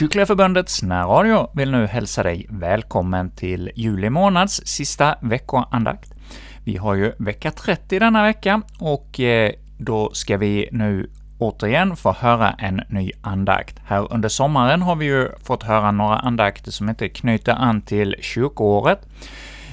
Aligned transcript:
Kyrkliga 0.00 0.26
Förbundets 0.26 0.82
närradio 0.82 1.50
vill 1.54 1.70
nu 1.70 1.86
hälsa 1.86 2.22
dig 2.22 2.46
välkommen 2.48 3.30
till 3.30 3.70
juli 3.74 4.10
månads 4.10 4.60
sista 4.64 5.18
veckoandakt. 5.20 6.12
Vi 6.64 6.76
har 6.76 6.94
ju 6.94 7.12
vecka 7.18 7.50
30 7.50 7.98
denna 7.98 8.22
vecka, 8.22 8.62
och 8.78 9.20
eh, 9.20 9.52
då 9.78 10.10
ska 10.12 10.36
vi 10.36 10.68
nu 10.72 11.10
återigen 11.38 11.96
få 11.96 12.12
höra 12.12 12.50
en 12.50 12.82
ny 12.88 13.12
andakt. 13.22 13.78
Här 13.86 14.12
under 14.12 14.28
sommaren 14.28 14.82
har 14.82 14.96
vi 14.96 15.04
ju 15.04 15.28
fått 15.42 15.62
höra 15.62 15.90
några 15.90 16.16
andakter 16.16 16.70
som 16.70 16.88
inte 16.88 17.08
knyter 17.08 17.52
an 17.52 17.82
till 17.82 18.16
kyrkoåret, 18.20 19.06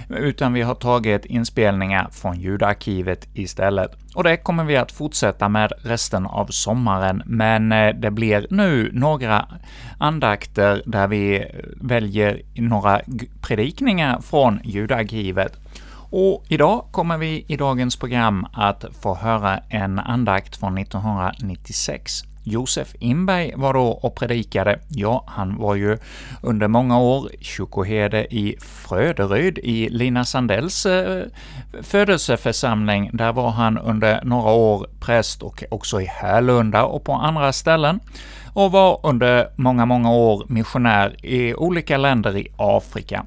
utan 0.10 0.54
vi 0.54 0.62
har 0.62 0.76
tagit 0.76 1.26
inspelningar 1.26 2.10
från 2.12 2.40
ljudarkivet 2.40 3.28
istället. 3.34 3.92
Och 4.16 4.24
det 4.24 4.38
kommer 4.38 4.64
vi 4.64 4.78
att 4.78 4.92
fortsätta 4.92 5.50
med 5.50 5.74
resten 5.84 6.26
av 6.26 6.46
sommaren, 6.46 7.24
men 7.26 7.72
eh, 7.72 7.96
det 7.96 8.12
blir 8.12 8.48
nu 8.50 8.90
några 8.94 9.46
andakter 9.98 10.82
där 10.86 11.08
vi 11.08 11.36
eh, 11.36 11.46
väljer 11.82 12.42
några 12.56 13.02
predikningar 13.42 14.22
från 14.22 14.60
ljudarkivet. 14.64 15.54
Och 16.10 16.46
idag 16.48 16.86
kommer 16.92 17.18
vi 17.18 17.46
i 17.48 17.58
dagens 17.58 17.96
program 17.96 18.48
att 18.54 18.86
få 19.02 19.16
höra 19.16 19.60
en 19.70 20.00
andakt 20.00 20.58
från 20.58 20.78
1996. 20.78 22.24
Josef 22.48 22.96
Inberg 23.00 23.54
var 23.56 23.74
då 23.74 23.88
och 23.88 24.16
predikade. 24.16 24.80
Ja, 24.90 25.24
han 25.28 25.58
var 25.58 25.76
ju 25.76 25.98
under 26.42 26.68
många 26.68 27.00
år 27.00 27.30
kyrkoherde 27.42 28.36
i 28.36 28.58
Fröderyd 28.60 29.58
i 29.58 29.90
Lina 29.90 30.26
Sandells 30.26 30.86
eh, 30.86 31.24
födelseförsamling. 31.82 33.10
Där 33.14 33.34
var 33.34 33.50
han 33.50 33.78
under 33.78 34.24
några 34.24 34.52
år 34.52 34.88
präst 35.00 35.44
och 35.44 35.64
också 35.72 36.02
i 36.02 36.06
Härlunda 36.06 36.86
och 36.86 37.04
på 37.04 37.14
andra 37.14 37.54
ställen 37.54 38.00
och 38.54 38.72
var 38.72 39.00
under 39.04 39.48
många, 39.56 39.86
många 39.86 40.12
år 40.12 40.46
missionär 40.48 41.26
i 41.26 41.54
olika 41.54 41.98
länder 41.98 42.38
i 42.38 42.48
Afrika. 42.58 43.26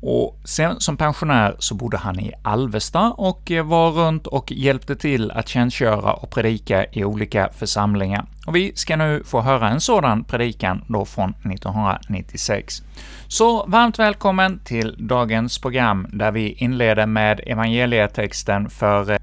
Och 0.00 0.40
sen 0.44 0.80
som 0.80 0.96
pensionär 0.96 1.56
så 1.58 1.74
bodde 1.74 1.96
han 1.96 2.20
i 2.20 2.32
Alvesta 2.42 3.10
och 3.10 3.50
eh, 3.50 3.66
var 3.66 3.90
runt 3.90 4.26
och 4.26 4.52
hjälpte 4.52 4.96
till 4.96 5.30
att 5.30 5.48
tjänstgöra 5.48 6.12
och 6.12 6.30
predika 6.30 6.86
i 6.92 7.04
olika 7.04 7.48
församlingar. 7.52 8.24
Och 8.46 8.56
vi 8.56 8.72
ska 8.74 8.96
nu 8.96 9.22
få 9.26 9.40
höra 9.40 9.68
en 9.68 9.80
sådan 9.80 10.24
predikan 10.24 10.84
då 10.88 11.04
från 11.04 11.30
1996. 11.30 12.82
Så 13.28 13.66
varmt 13.66 13.98
välkommen 13.98 14.60
till 14.64 14.96
dagens 15.08 15.58
program, 15.58 16.06
där 16.12 16.30
vi 16.30 16.52
inleder 16.52 17.06
med 17.06 17.40
evangelietexten 17.46 18.70
för 18.70 19.10
eh, 19.10 19.18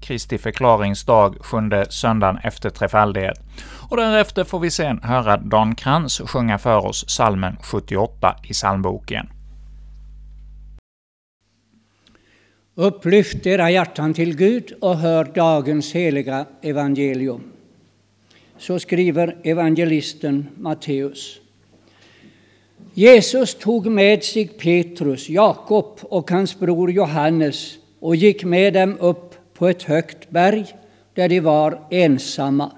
Kristi 0.00 0.38
förklaringsdag, 0.38 1.34
sjunde 1.40 1.86
söndagen 1.90 2.38
efter 2.42 2.70
trefaldighet. 2.70 3.40
Och 3.90 3.96
därefter 3.96 4.44
får 4.44 4.60
vi 4.60 4.70
sen 4.70 5.00
höra 5.02 5.36
Dan 5.36 5.74
Krantz 5.74 6.20
sjunga 6.20 6.58
för 6.58 6.86
oss 6.86 7.04
salmen 7.08 7.56
78 7.62 8.36
i 8.42 8.52
psalmboken. 8.52 9.28
Upplyft 12.78 13.46
era 13.46 13.70
hjärtan 13.70 14.14
till 14.14 14.36
Gud 14.36 14.72
och 14.80 14.96
hör 14.96 15.24
dagens 15.24 15.92
heliga 15.92 16.46
evangelium. 16.62 17.42
Så 18.58 18.78
skriver 18.78 19.36
evangelisten 19.42 20.46
Matteus. 20.56 21.38
Jesus 22.94 23.54
tog 23.54 23.86
med 23.86 24.24
sig 24.24 24.46
Petrus, 24.48 25.28
Jakob 25.28 25.98
och 26.02 26.30
hans 26.30 26.58
bror 26.58 26.90
Johannes 26.90 27.78
och 28.00 28.16
gick 28.16 28.44
med 28.44 28.74
dem 28.74 28.96
upp 29.00 29.34
på 29.54 29.68
ett 29.68 29.82
högt 29.82 30.30
berg 30.30 30.66
där 31.14 31.28
de 31.28 31.40
var 31.40 31.80
ensamma. 31.90 32.72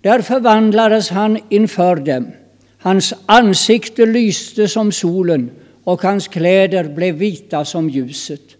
Där 0.00 0.22
förvandlades 0.22 1.10
han 1.10 1.38
inför 1.48 1.96
dem. 1.96 2.30
Hans 2.78 3.14
ansikte 3.26 4.06
lyste 4.06 4.68
som 4.68 4.92
solen 4.92 5.50
och 5.84 6.02
hans 6.02 6.28
kläder 6.28 6.84
blev 6.84 7.14
vita 7.14 7.64
som 7.64 7.90
ljuset. 7.90 8.58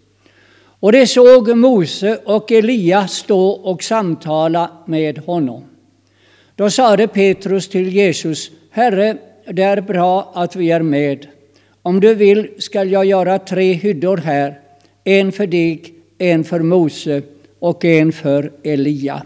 Och 0.79 0.91
de 0.91 1.07
såg 1.07 1.57
Mose 1.57 2.19
och 2.25 2.51
Elia 2.51 3.07
stå 3.07 3.49
och 3.49 3.83
samtala 3.83 4.71
med 4.85 5.17
honom. 5.17 5.63
Då 6.55 6.69
sade 6.69 7.07
Petrus 7.07 7.69
till 7.69 7.93
Jesus, 7.93 8.51
Herre, 8.71 9.17
det 9.51 9.63
är 9.63 9.81
bra 9.81 10.31
att 10.35 10.55
vi 10.55 10.71
är 10.71 10.81
med. 10.81 11.27
Om 11.81 11.99
du 11.99 12.15
vill 12.15 12.49
skall 12.57 12.91
jag 12.91 13.05
göra 13.05 13.39
tre 13.39 13.73
hyddor 13.73 14.17
här, 14.17 14.59
en 15.03 15.31
för 15.31 15.47
dig, 15.47 15.83
en 16.17 16.43
för 16.43 16.59
Mose 16.59 17.21
och 17.59 17.85
en 17.85 18.11
för 18.11 18.51
Elia. 18.63 19.23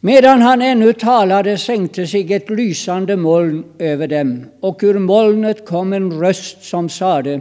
Medan 0.00 0.42
han 0.42 0.62
ännu 0.62 0.92
talade 0.92 1.58
sänkte 1.58 2.06
sig 2.06 2.32
ett 2.32 2.50
lysande 2.50 3.16
moln 3.16 3.64
över 3.78 4.08
dem, 4.08 4.44
och 4.60 4.80
ur 4.82 4.98
molnet 4.98 5.66
kom 5.66 5.92
en 5.92 6.20
röst 6.20 6.64
som 6.64 6.88
sade 6.88 7.40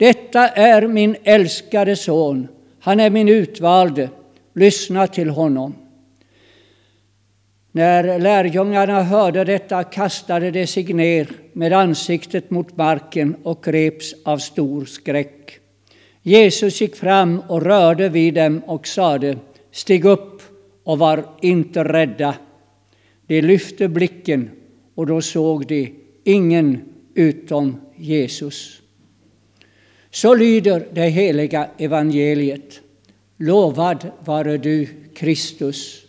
detta 0.00 0.48
är 0.48 0.86
min 0.86 1.16
älskade 1.24 1.96
son, 1.96 2.48
han 2.80 3.00
är 3.00 3.10
min 3.10 3.28
utvalde, 3.28 4.08
lyssna 4.54 5.06
till 5.06 5.30
honom. 5.30 5.74
När 7.72 8.18
lärjungarna 8.18 9.02
hörde 9.02 9.44
detta 9.44 9.84
kastade 9.84 10.50
de 10.50 10.66
sig 10.66 10.92
ner 10.92 11.28
med 11.52 11.72
ansiktet 11.72 12.50
mot 12.50 12.76
marken 12.76 13.36
och 13.42 13.62
greps 13.64 14.14
av 14.24 14.38
stor 14.38 14.84
skräck. 14.84 15.58
Jesus 16.22 16.80
gick 16.80 16.96
fram 16.96 17.42
och 17.48 17.62
rörde 17.62 18.08
vid 18.08 18.34
dem 18.34 18.62
och 18.66 18.86
sade, 18.86 19.36
stig 19.72 20.04
upp 20.04 20.42
och 20.84 20.98
var 20.98 21.24
inte 21.42 21.84
rädda. 21.84 22.34
De 23.26 23.42
lyfte 23.42 23.88
blicken 23.88 24.50
och 24.94 25.06
då 25.06 25.20
såg 25.20 25.66
de 25.66 25.94
ingen 26.24 26.82
utom 27.14 27.80
Jesus. 27.96 28.80
Så 30.10 30.34
lyder 30.34 30.86
det 30.92 31.10
heliga 31.10 31.68
evangeliet. 31.78 32.80
Lovad 33.36 34.10
vare 34.24 34.56
du, 34.56 34.86
Kristus. 35.14 36.02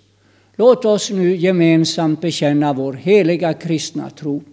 Låt 0.56 0.86
oss 0.86 1.12
nu 1.12 1.36
gemensamt 1.36 2.22
bekänna 2.22 2.74
vår 2.74 2.94
heliga 2.94 3.54
kristna 3.54 4.10
tro. 4.10 4.44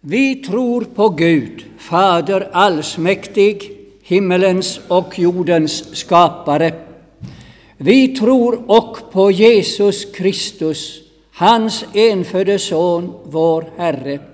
Vi 0.00 0.34
tror 0.34 0.84
på 0.84 1.08
Gud, 1.08 1.64
Fader 1.78 2.48
allsmäktig, 2.52 3.70
himmelens 4.02 4.80
och 4.88 5.18
jordens 5.18 5.96
skapare. 5.96 6.72
Vi 7.76 8.08
tror 8.08 8.70
och 8.70 9.12
på 9.12 9.30
Jesus 9.30 10.04
Kristus, 10.04 11.00
hans 11.32 11.84
enfödde 11.94 12.58
Son, 12.58 13.14
vår 13.24 13.70
Herre 13.76 14.33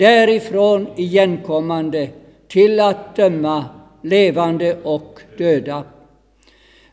därifrån 0.00 0.86
igenkommande 0.96 2.08
till 2.48 2.80
att 2.80 3.16
döma 3.16 3.64
levande 4.02 4.76
och 4.82 5.20
döda. 5.38 5.84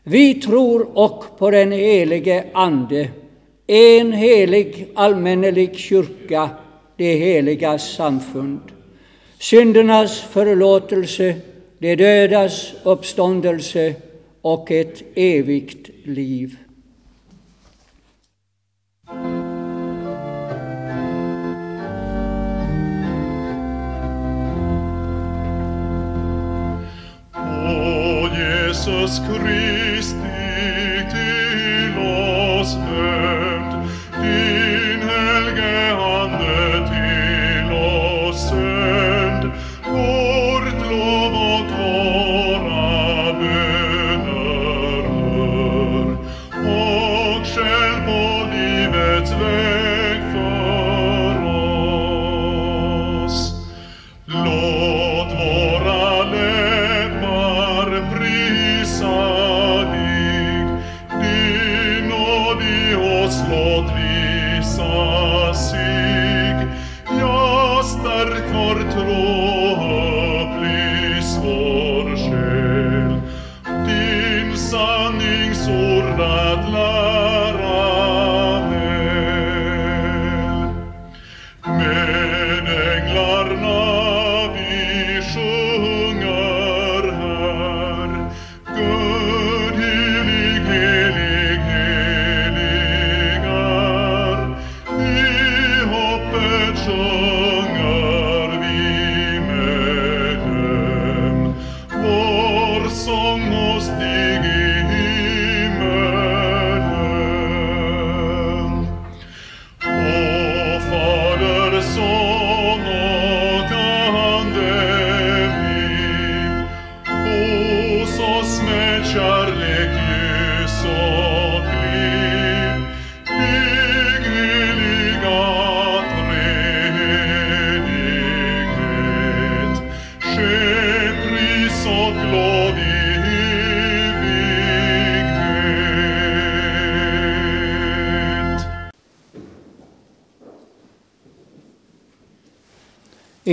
Vi 0.02 0.34
tror 0.34 0.88
och 0.98 1.38
på 1.38 1.50
den 1.50 1.72
helige 1.72 2.44
Ande, 2.52 3.08
en 3.66 4.12
helig 4.12 4.88
allmännelig 4.94 5.76
kyrka, 5.76 6.50
det 6.96 7.14
heliga 7.14 7.78
samfund, 7.78 8.60
syndernas 9.38 10.20
förlåtelse, 10.20 11.34
de 11.78 11.96
dödas 11.96 12.72
uppståndelse 12.82 13.94
och 14.42 14.70
ett 14.70 15.02
evigt 15.14 15.90
liv. 16.04 16.56
Jesus 28.78 29.18
Christi 29.18 30.14
till 31.10 31.98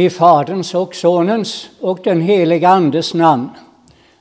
I 0.06 0.10
Faderns 0.10 0.76
och 0.76 0.96
Sonens 0.96 1.70
och 1.80 2.00
den 2.04 2.22
heliga 2.22 2.70
Andes 2.70 3.14
namn. 3.14 3.50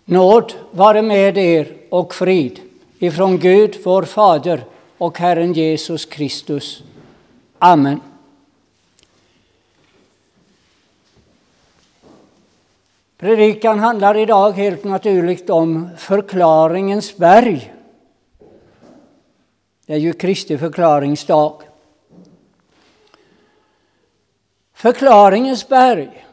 Nåd 0.05 0.53
vare 0.71 1.03
med 1.03 1.39
er 1.39 1.77
och 1.91 2.15
frid 2.15 2.61
ifrån 2.99 3.39
Gud, 3.39 3.77
vår 3.85 4.03
Fader 4.03 4.65
och 4.99 5.19
Herren 5.19 5.53
Jesus 5.53 6.05
Kristus. 6.05 6.83
Amen. 7.59 8.01
Predikan 13.19 13.79
handlar 13.79 14.17
idag 14.17 14.53
helt 14.53 14.85
naturligt 14.85 15.51
om 15.51 15.89
förklaringens 15.99 17.17
berg. 17.17 17.75
Det 19.87 19.93
är 19.93 19.99
ju 19.99 20.13
Kristi 20.13 20.59
förklaringsdag. 20.59 21.63
Förklaringens 24.85 25.69
berg, 25.69 26.27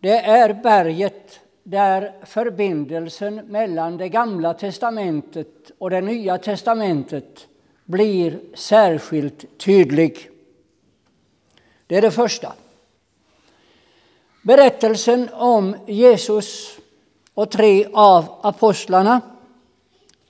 det 0.00 0.18
är 0.18 0.54
berget 0.54 1.40
där 1.62 2.12
förbindelsen 2.22 3.34
mellan 3.34 3.96
det 3.96 4.08
gamla 4.08 4.54
testamentet 4.54 5.70
och 5.78 5.90
det 5.90 6.00
nya 6.00 6.38
testamentet 6.38 7.46
blir 7.84 8.40
särskilt 8.54 9.58
tydlig. 9.58 10.30
Det 11.86 11.96
är 11.96 12.02
det 12.02 12.10
första. 12.10 12.52
Berättelsen 14.42 15.28
om 15.32 15.76
Jesus 15.86 16.78
och 17.34 17.50
tre 17.50 17.86
av 17.92 18.24
apostlarna 18.42 19.20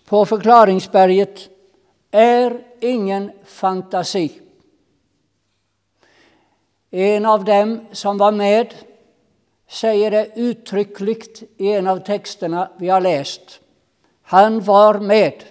på 0.04 0.26
förklaringsberget 0.26 1.48
är 2.10 2.64
ingen 2.80 3.32
fantasi. 3.44 4.40
En 6.90 7.26
av 7.26 7.44
dem 7.44 7.86
som 7.92 8.18
var 8.18 8.32
med 8.32 8.74
säger 9.68 10.10
det 10.10 10.30
uttryckligt 10.36 11.42
i 11.56 11.72
en 11.72 11.86
av 11.86 11.98
texterna 11.98 12.70
vi 12.78 12.88
har 12.88 13.00
läst. 13.00 13.60
Han 14.22 14.60
var 14.60 14.98
med. 14.98 15.44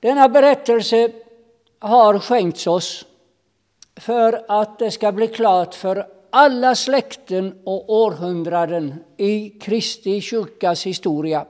Denna 0.00 0.28
berättelse 0.28 1.12
har 1.78 2.18
skänkts 2.18 2.66
oss 2.66 3.06
för 3.96 4.44
att 4.48 4.78
det 4.78 4.90
ska 4.90 5.12
bli 5.12 5.28
klart 5.28 5.74
för 5.74 6.06
alla 6.30 6.74
släkten 6.74 7.62
och 7.64 7.90
århundraden 7.92 9.04
i 9.16 9.50
Kristi 9.50 10.20
kyrkas 10.20 10.86
historia 10.86 11.46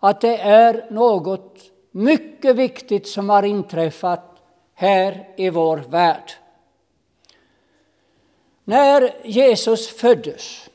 att 0.00 0.20
det 0.20 0.36
är 0.36 0.86
något 0.90 1.58
mycket 1.90 2.56
viktigt 2.56 3.08
som 3.08 3.28
har 3.28 3.42
inträffat 3.42 4.29
här 4.80 5.28
i 5.36 5.50
vår 5.50 5.76
värld. 5.76 6.32
När 8.64 9.26
Jesus 9.26 9.88
föddes, 9.88 10.70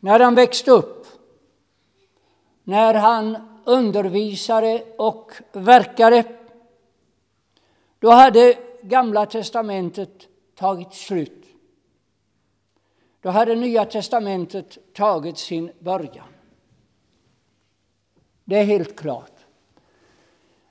när 0.00 0.20
han 0.20 0.34
växte 0.34 0.70
upp, 0.70 1.06
när 2.62 2.94
han 2.94 3.58
undervisade 3.64 4.84
och 4.98 5.32
verkade, 5.52 6.24
då 7.98 8.10
hade 8.10 8.58
Gamla 8.82 9.26
testamentet 9.26 10.28
tagit 10.54 10.94
slut. 10.94 11.44
Då 13.20 13.28
hade 13.30 13.54
Nya 13.54 13.84
testamentet 13.84 14.78
tagit 14.92 15.38
sin 15.38 15.72
början. 15.78 16.28
Det 18.44 18.58
är 18.58 18.64
helt 18.64 18.96
klart. 18.96 19.33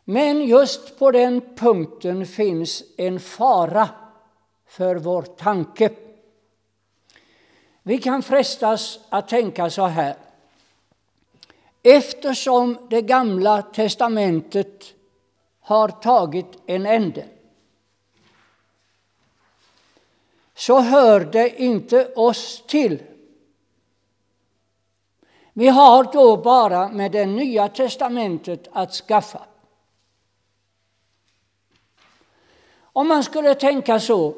Men 0.04 0.46
just 0.46 1.00
på 1.00 1.12
den 1.12 1.42
punkten 1.56 2.26
finns 2.26 2.84
en 2.98 3.20
fara 3.20 3.90
för 4.68 4.96
vår 4.96 5.22
tanke. 5.22 5.90
Vi 7.84 7.98
kan 7.98 8.24
frestas 8.24 9.00
att 9.10 9.28
tänka 9.28 9.70
så 9.70 9.86
här. 9.86 10.16
Eftersom 11.84 12.78
det 12.90 13.02
gamla 13.02 13.62
testamentet 13.62 14.84
har 15.60 15.88
tagit 15.88 16.48
en 16.66 16.86
ände 16.86 17.26
så 20.56 20.80
hör 20.80 21.20
det 21.20 21.62
inte 21.62 22.14
oss 22.16 22.64
till. 22.68 23.04
Vi 25.54 25.68
har 25.68 26.04
då 26.14 26.38
bara 26.38 26.90
med 26.90 27.12
det 27.12 27.26
nya 27.26 27.68
testamentet 27.68 28.68
att 28.72 28.94
skaffa. 28.94 29.42
Om 32.94 33.08
man 33.08 33.24
skulle 33.24 33.56
tänka 33.56 34.00
så, 34.00 34.34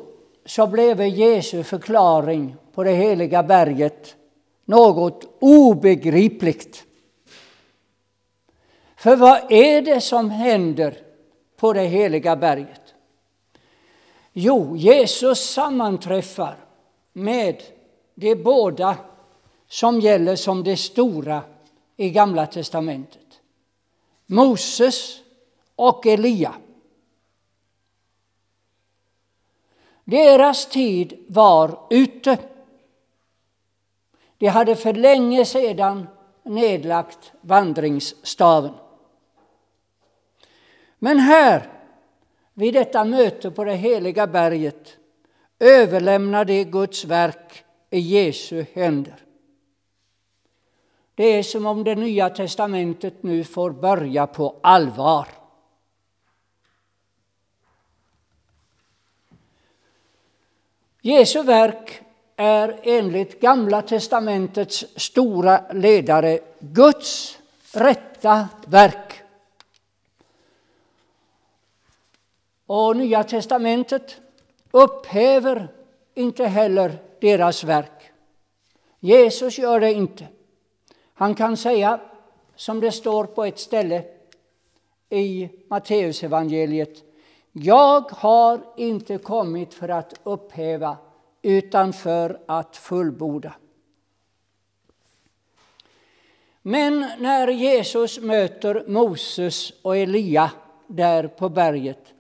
så 0.46 0.68
blev 0.68 1.02
Jesu 1.02 1.64
förklaring 1.64 2.56
på 2.74 2.84
det 2.84 2.92
heliga 2.92 3.44
berget 3.44 4.16
något 4.66 5.38
obegripligt. 5.40 6.84
För 8.98 9.16
vad 9.16 9.52
är 9.52 9.82
det 9.82 10.02
som 10.02 10.30
händer 10.30 10.98
på 11.58 11.74
det 11.74 11.86
heliga 11.86 12.36
berget? 12.36 12.82
Jo, 14.34 14.76
Jesus 14.76 15.40
sammanträffar 15.40 16.58
med 17.14 17.64
de 18.16 18.36
båda 18.36 18.98
som 19.68 20.00
gäller 20.00 20.36
som 20.36 20.64
det 20.64 20.78
stora 20.78 21.42
i 21.98 22.10
Gamla 22.10 22.46
testamentet. 22.46 23.42
Moses 24.26 25.20
och 25.76 26.06
Elia. 26.06 26.54
Deras 30.06 30.66
tid 30.66 31.26
var 31.28 31.80
ute. 31.90 32.38
De 34.38 34.48
hade 34.48 34.76
för 34.76 34.94
länge 34.94 35.46
sedan 35.46 36.08
nedlagt 36.44 37.32
vandringsstaven. 37.42 38.74
Men 41.00 41.20
här, 41.20 41.70
vid 42.54 42.74
detta 42.74 43.06
möte 43.06 43.52
på 43.52 43.64
det 43.64 43.76
heliga 43.76 44.28
berget, 44.28 44.98
överlämnar 45.60 46.46
de 46.46 46.64
Guds 46.64 47.06
verk 47.06 47.64
i 47.90 48.00
Jesu 48.00 48.66
händer. 48.74 49.16
Det 51.16 51.24
är 51.24 51.44
som 51.44 51.66
om 51.66 51.84
det 51.84 51.96
nya 51.96 52.30
testamentet 52.30 53.24
nu 53.24 53.44
får 53.44 53.72
börja 53.72 54.28
på 54.28 54.56
allvar. 54.64 55.28
Jesu 61.06 61.44
verk 61.44 62.02
är 62.36 62.80
enligt 62.84 63.42
Gamla 63.42 63.82
testamentets 63.82 64.86
stora 64.96 65.62
ledare 65.74 66.40
Guds 66.60 67.38
rätta 67.72 68.48
verk. 68.68 69.22
Och 72.66 72.98
Nya 72.98 73.24
testamentet 73.24 74.22
upphäver 74.72 75.68
inte 76.14 76.46
heller 76.46 76.98
deras 77.22 77.64
verk. 77.64 78.12
Jesus 79.00 79.58
gör 79.58 79.80
det 79.80 79.94
inte. 79.94 80.28
Han 81.14 81.36
kan 81.36 81.58
säga, 81.58 82.00
som 82.56 82.80
det 82.80 82.92
står 82.92 83.26
på 83.26 83.46
ett 83.46 83.60
ställe 83.60 84.04
i 85.10 85.50
Matteusevangeliet, 85.68 87.04
jag 87.58 88.12
har 88.12 88.62
inte 88.78 89.18
kommit 89.18 89.74
för 89.74 89.90
att 89.90 90.14
upphäva 90.24 90.98
utan 91.42 91.94
för 91.94 92.42
att 92.46 92.78
fullborda. 92.78 93.56
Men 96.62 97.12
när 97.20 97.48
Jesus 97.48 98.20
möter 98.20 98.84
Moses 98.88 99.74
och 99.82 99.98
Elia 99.98 100.52
där 100.88 101.28
på 101.28 101.50
berget 101.50 102.14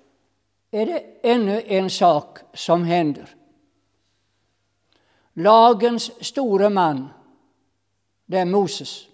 är 0.71 0.85
det 0.85 1.03
ännu 1.23 1.61
en 1.65 1.89
sak 1.89 2.39
som 2.53 2.83
händer. 2.83 3.35
Lagens 5.33 6.25
store 6.25 6.69
man, 6.69 7.09
det 8.25 8.37
är 8.37 8.45
Moses. 8.45 9.07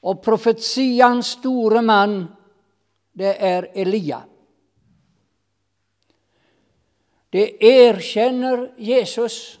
Och 0.00 0.22
profetians 0.22 1.26
store 1.26 1.82
man, 1.82 2.26
det 3.12 3.42
är 3.42 3.70
Elia. 3.74 4.22
De 7.30 7.56
erkänner 7.60 8.74
Jesus 8.76 9.58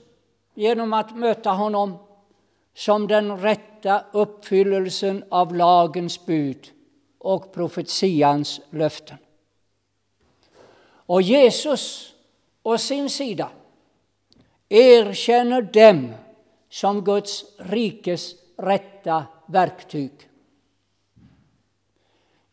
genom 0.54 0.92
att 0.92 1.16
möta 1.16 1.50
honom 1.50 1.98
som 2.74 3.06
den 3.06 3.38
rätta 3.38 4.04
uppfyllelsen 4.12 5.24
av 5.28 5.54
lagens 5.54 6.26
bud 6.26 6.70
och 7.18 7.52
profetians 7.52 8.60
löften. 8.70 9.16
Och 11.06 11.22
Jesus 11.22 12.14
å 12.62 12.78
sin 12.78 13.10
sida 13.10 13.50
erkänner 14.68 15.62
dem 15.62 16.14
som 16.68 17.04
Guds 17.04 17.44
rikes 17.58 18.34
rätta 18.56 19.24
verktyg. 19.46 20.12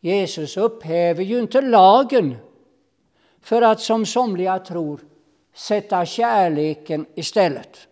Jesus 0.00 0.56
upphäver 0.56 1.24
ju 1.24 1.38
inte 1.38 1.60
lagen 1.60 2.36
för 3.46 3.62
att 3.62 3.80
som 3.80 4.06
somliga 4.06 4.58
tror 4.58 5.00
sätta 5.54 6.06
kärleken 6.06 7.06
istället. 7.14 7.88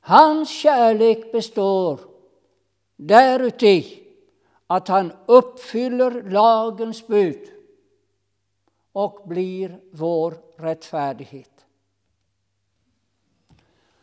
Hans 0.00 0.50
kärlek 0.50 1.32
består 1.32 2.00
däruti 2.96 4.02
att 4.66 4.88
han 4.88 5.12
uppfyller 5.26 6.22
lagens 6.22 7.06
bud 7.06 7.48
och 8.92 9.28
blir 9.28 9.80
vår 9.90 10.34
rättfärdighet. 10.56 11.66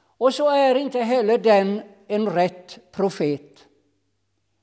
Och 0.01 0.33
så 0.33 0.49
är 0.49 0.75
inte 0.75 0.99
heller 0.99 1.38
den 1.38 1.81
en 2.07 2.29
rätt 2.29 2.91
profet 2.91 3.67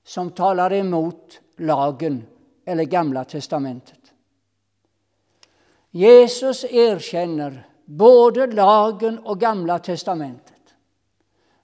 som 0.04 0.30
talar 0.30 0.72
emot 0.72 1.40
lagen 1.56 2.26
eller 2.64 2.84
Gamla 2.84 3.24
testamentet. 3.24 3.95
Jesus 5.96 6.64
erkänner 6.64 7.68
både 7.84 8.46
lagen 8.46 9.18
och 9.18 9.40
Gamla 9.40 9.78
testamentet. 9.78 10.74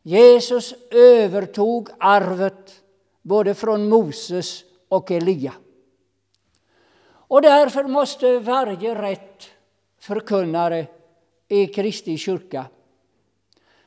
Jesus 0.02 0.74
övertog 0.90 1.88
arvet 1.98 2.82
både 3.22 3.54
från 3.54 3.88
Moses 3.88 4.64
och 4.88 5.10
Elia. 5.10 5.52
Och 7.04 7.42
därför 7.42 7.84
måste 7.84 8.38
varje 8.38 9.02
rätt 9.02 9.44
förkunnare 9.98 10.86
i 11.48 11.66
Kristi 11.66 12.16
kyrka 12.16 12.64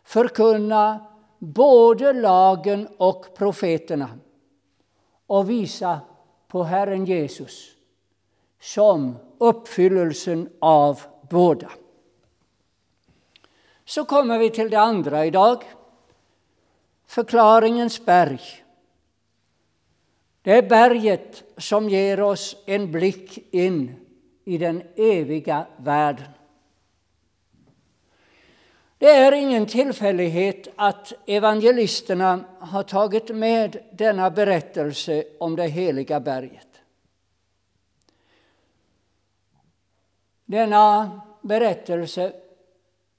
förkunna 0.03 1.05
både 1.39 2.13
lagen 2.13 2.87
och 2.97 3.35
profeterna 3.37 4.09
och 5.27 5.49
visa 5.49 5.99
på 6.47 6.63
Herren 6.63 7.05
Jesus 7.05 7.74
som 8.65 9.17
uppfyllelsen 9.37 10.49
av 10.59 11.01
båda. 11.29 11.69
Så 13.85 14.05
kommer 14.05 14.39
vi 14.39 14.49
till 14.49 14.69
det 14.69 14.79
andra 14.79 15.25
idag. 15.25 15.63
Förklaringens 17.07 18.05
berg. 18.05 18.41
Det 20.41 20.57
är 20.57 20.69
berget 20.69 21.43
som 21.57 21.89
ger 21.89 22.21
oss 22.21 22.55
en 22.65 22.91
blick 22.91 23.53
in 23.53 23.95
i 24.45 24.57
den 24.57 24.83
eviga 24.95 25.65
världen. 25.77 26.27
Det 28.97 29.09
är 29.09 29.31
ingen 29.31 29.65
tillfällighet 29.65 30.67
att 30.75 31.13
evangelisterna 31.25 32.45
har 32.59 32.83
tagit 32.83 33.35
med 33.35 33.77
denna 33.91 34.31
berättelse 34.31 35.23
om 35.39 35.55
det 35.55 35.67
heliga 35.67 36.19
berget. 36.19 36.74
Denna 40.45 41.21
berättelse 41.41 42.33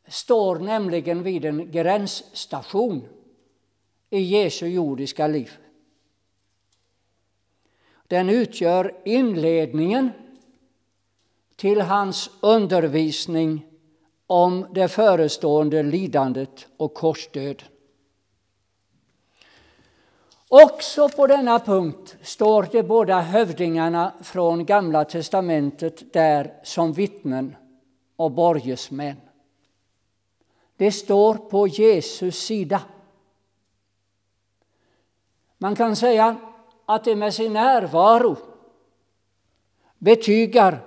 står 0.08 0.58
nämligen 0.58 1.22
vid 1.22 1.44
en 1.44 1.70
gränsstation 1.70 3.08
i 4.10 4.20
Jesu 4.20 4.66
jordiska 4.66 5.26
liv. 5.26 5.50
Den 8.06 8.30
utgör 8.30 9.00
inledningen 9.04 10.10
till 11.56 11.80
hans 11.80 12.30
undervisning 12.40 13.66
om 14.26 14.66
det 14.74 14.88
förestående 14.88 15.82
lidandet 15.82 16.66
och 16.76 16.94
korsdöden. 16.94 17.68
Också 20.48 21.08
på 21.08 21.26
denna 21.26 21.58
punkt 21.58 22.16
står 22.22 22.68
de 22.72 22.82
båda 22.82 23.20
hövdingarna 23.20 24.12
från 24.22 24.64
Gamla 24.64 25.04
testamentet 25.04 26.12
där 26.12 26.52
som 26.62 26.92
vittnen 26.92 27.56
och 28.16 28.30
borgesmän. 28.30 29.16
Det 30.76 30.92
står 30.92 31.34
på 31.34 31.66
Jesus 31.68 32.36
sida. 32.38 32.82
Man 35.58 35.76
kan 35.76 35.96
säga 35.96 36.36
att 36.86 37.04
de 37.04 37.16
med 37.16 37.34
sin 37.34 37.52
närvaro 37.52 38.36
betygar 39.98 40.80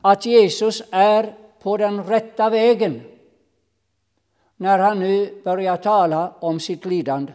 att 0.00 0.26
Jesus 0.26 0.82
är 0.90 1.34
på 1.62 1.76
den 1.76 2.04
rätta 2.04 2.50
vägen 2.50 3.02
när 4.56 4.78
han 4.78 4.98
nu 4.98 5.42
börjar 5.44 5.76
tala 5.76 6.32
om 6.40 6.60
sitt 6.60 6.84
lidande. 6.84 7.32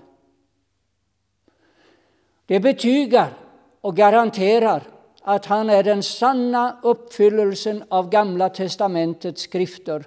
Det 2.48 2.60
betygar 2.60 3.34
och 3.82 3.96
garanterar 3.96 4.84
att 5.22 5.46
han 5.46 5.70
är 5.70 5.84
den 5.84 6.04
sanna 6.04 6.80
uppfyllelsen 6.84 7.84
av 7.89 8.10
Gamla 8.10 8.50
testamentets 8.50 9.42
skrifter 9.42 10.06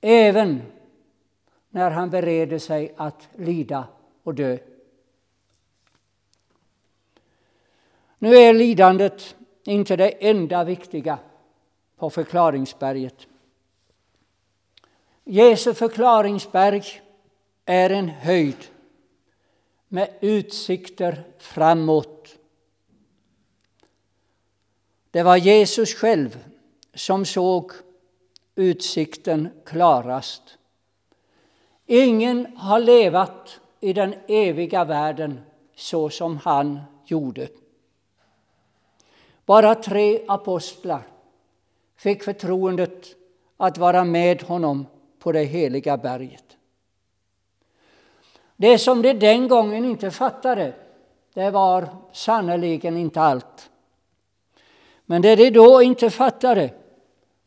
även 0.00 0.62
när 1.70 1.90
han 1.90 2.10
bereder 2.10 2.58
sig 2.58 2.94
att 2.96 3.28
lida 3.34 3.88
och 4.22 4.34
dö. 4.34 4.58
Nu 8.18 8.36
är 8.36 8.54
lidandet 8.54 9.36
inte 9.64 9.96
det 9.96 10.28
enda 10.28 10.64
viktiga 10.64 11.18
på 11.96 12.10
förklaringsberget. 12.10 13.26
Jesu 15.24 15.74
förklaringsberg 15.74 16.82
är 17.64 17.90
en 17.90 18.08
höjd 18.08 18.56
med 19.88 20.08
utsikter 20.20 21.24
framåt. 21.38 22.36
Det 25.10 25.22
var 25.22 25.36
Jesus 25.36 25.94
själv 25.94 26.44
som 26.94 27.24
såg 27.24 27.72
utsikten 28.54 29.48
klarast. 29.64 30.42
Ingen 31.86 32.56
har 32.56 32.80
levat 32.80 33.60
i 33.80 33.92
den 33.92 34.14
eviga 34.28 34.84
världen 34.84 35.40
så 35.76 36.10
som 36.10 36.36
han 36.36 36.80
gjorde. 37.06 37.48
Bara 39.44 39.74
tre 39.74 40.20
apostlar 40.28 41.02
fick 41.96 42.22
förtroendet 42.22 43.06
att 43.56 43.78
vara 43.78 44.04
med 44.04 44.42
honom 44.42 44.86
på 45.18 45.32
det 45.32 45.44
heliga 45.44 45.96
berget. 45.96 46.45
Det 48.56 48.78
som 48.78 49.02
de 49.02 49.12
den 49.12 49.48
gången 49.48 49.84
inte 49.84 50.10
fattade, 50.10 50.72
det 51.34 51.50
var 51.50 51.88
sannerligen 52.12 52.96
inte 52.96 53.20
allt. 53.20 53.70
Men 55.06 55.22
det 55.22 55.36
de 55.36 55.50
då 55.50 55.82
inte 55.82 56.10
fattade, 56.10 56.70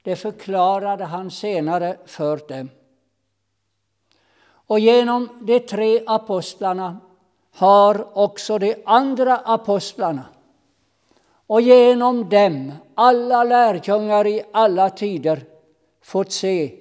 det 0.04 0.16
förklarade 0.16 1.04
han 1.04 1.32
senare 1.32 1.98
för 2.06 2.40
dem. 2.48 2.70
Och 4.70 4.80
genom 4.80 5.30
de 5.42 5.60
tre 5.60 6.04
apostlarna 6.06 6.98
har 7.52 8.18
också 8.18 8.58
de 8.58 8.76
andra 8.86 9.38
apostlarna 9.38 10.26
och 11.48 11.62
genom 11.62 12.30
dem 12.30 12.72
alla 12.96 13.44
lärjungar 13.44 14.28
i 14.28 14.44
alla 14.52 14.90
tider 14.90 15.44
fått 16.02 16.32
se 16.32 16.76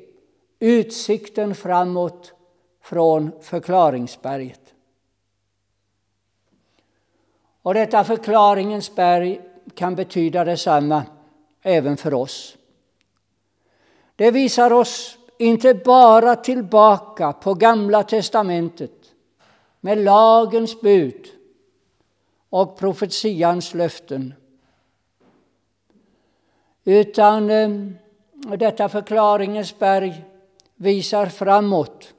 utsikten 0.59 1.55
framåt 1.55 2.33
från 2.89 3.33
förklaringsberget. 3.41 4.75
Och 7.63 7.75
detta 7.75 8.05
förklaringens 8.05 8.95
berg 8.95 9.41
kan 9.75 9.95
betyda 9.95 10.45
detsamma 10.45 11.03
även 11.63 11.97
för 11.97 12.15
oss. 12.15 12.57
Det 14.17 14.31
visar 14.31 14.73
oss 14.73 15.19
inte 15.39 15.75
bara 15.75 16.37
tillbaka 16.37 17.33
på 17.33 17.55
Gamla 17.55 18.03
testamentet 18.03 19.15
med 19.81 19.99
lagens 19.99 20.81
bud 20.81 21.27
och 22.51 22.79
profetians 22.79 23.75
löften 23.75 24.35
utan 26.85 27.51
eh, 27.51 27.69
detta 28.59 28.89
förklaringens 28.89 29.79
berg 29.79 30.25
visar 30.75 31.27
framåt 31.27 32.15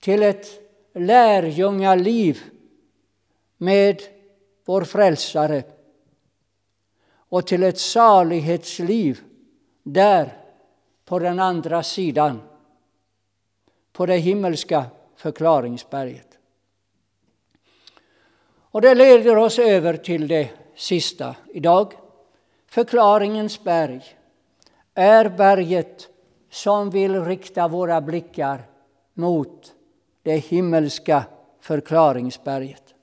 till 0.00 0.22
ett 0.22 0.46
lärjungaliv 0.94 2.42
med 3.56 4.02
vår 4.64 4.82
frälsare 4.82 5.62
och 7.28 7.46
till 7.46 7.62
ett 7.62 7.78
salighetsliv 7.78 9.20
där 9.82 10.36
på 11.04 11.18
den 11.18 11.38
andra 11.38 11.82
sidan, 11.82 12.40
på 13.92 14.06
det 14.06 14.16
himmelska 14.16 14.84
förklaringsberget. 15.16 16.38
Och 18.58 18.80
det 18.80 18.94
leder 18.94 19.36
oss 19.36 19.58
över 19.58 19.96
till 19.96 20.28
det 20.28 20.50
sista 20.74 21.36
idag. 21.54 21.92
Förklaringens 22.66 23.64
berg 23.64 24.02
är 24.94 25.28
berget 25.28 26.08
som 26.50 26.90
vill 26.90 27.24
rikta 27.24 27.68
våra 27.68 28.00
blickar 28.00 28.62
mot 29.14 29.75
det 30.26 30.36
himmelska 30.36 31.24
förklaringsberget. 31.60 32.94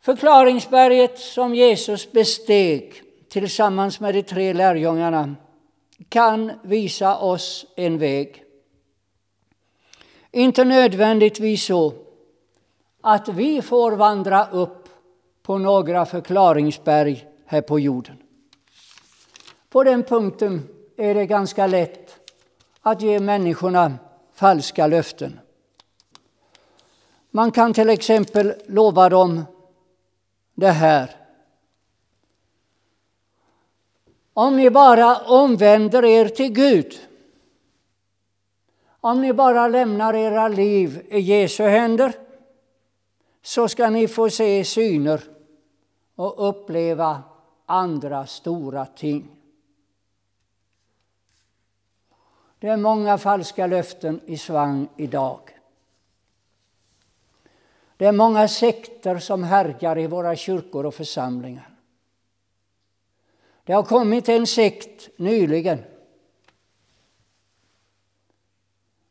Förklaringsberget 0.00 1.18
som 1.18 1.54
Jesus 1.54 2.12
besteg 2.12 3.02
tillsammans 3.28 4.00
med 4.00 4.14
de 4.14 4.22
tre 4.22 4.52
lärjungarna 4.52 5.34
kan 6.08 6.52
visa 6.62 7.18
oss 7.18 7.66
en 7.76 7.98
väg. 7.98 8.44
Inte 10.30 10.64
nödvändigtvis 10.64 11.64
så 11.64 11.92
att 13.00 13.28
vi 13.28 13.62
får 13.62 13.92
vandra 13.92 14.46
upp 14.46 14.88
på 15.42 15.58
några 15.58 16.06
förklaringsberg 16.06 17.26
här 17.46 17.60
på 17.60 17.80
jorden. 17.80 18.16
På 19.68 19.84
den 19.84 20.02
punkten 20.02 20.68
är 20.96 21.14
det 21.14 21.26
ganska 21.26 21.66
lätt 21.66 22.16
att 22.80 23.02
ge 23.02 23.20
människorna 23.20 23.98
falska 24.36 24.86
löften. 24.86 25.40
Man 27.30 27.52
kan 27.52 27.74
till 27.74 27.90
exempel 27.90 28.54
lova 28.66 29.08
dem 29.08 29.44
det 30.54 30.70
här. 30.70 31.16
Om 34.32 34.56
ni 34.56 34.70
bara 34.70 35.16
omvänder 35.16 36.04
er 36.04 36.28
till 36.28 36.52
Gud, 36.52 36.94
om 39.00 39.20
ni 39.20 39.32
bara 39.32 39.68
lämnar 39.68 40.14
era 40.14 40.48
liv 40.48 41.06
i 41.08 41.18
Jesu 41.18 41.62
händer, 41.62 42.12
så 43.42 43.68
ska 43.68 43.90
ni 43.90 44.08
få 44.08 44.30
se 44.30 44.64
syner 44.64 45.20
och 46.14 46.48
uppleva 46.48 47.22
andra 47.66 48.26
stora 48.26 48.86
ting. 48.86 49.35
Det 52.66 52.72
är 52.72 52.76
många 52.76 53.18
falska 53.18 53.66
löften 53.66 54.20
i 54.26 54.38
svang 54.38 54.88
idag. 54.96 55.40
Det 57.96 58.04
är 58.04 58.12
många 58.12 58.48
sekter 58.48 59.18
som 59.18 59.44
härjar 59.44 59.98
i 59.98 60.06
våra 60.06 60.36
kyrkor 60.36 60.86
och 60.86 60.94
församlingar. 60.94 61.70
Det 63.64 63.72
har 63.72 63.82
kommit 63.82 64.28
en 64.28 64.46
sekt 64.46 65.18
nyligen. 65.18 65.78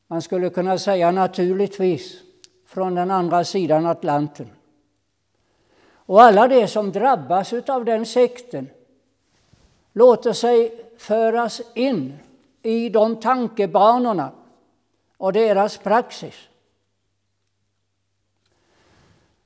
Man 0.08 0.22
skulle 0.22 0.50
kunna 0.50 0.78
säga 0.78 1.12
naturligtvis 1.12 2.22
från 2.66 2.96
den 2.96 3.12
andra 3.12 3.44
sidan 3.44 3.86
Atlanten. 3.86 4.50
Och 5.88 6.22
alla 6.22 6.48
de 6.48 6.68
som 6.68 6.92
drabbas 6.92 7.54
av 7.54 7.86
den 7.86 8.06
sekten 8.06 8.70
låter 9.94 10.34
sig 10.34 10.86
föras 10.98 11.62
in 11.74 12.20
i 12.66 12.90
de 12.90 13.16
tankebanorna 13.16 14.32
och 15.18 15.34
deras 15.34 15.78
praxis. 15.78 16.50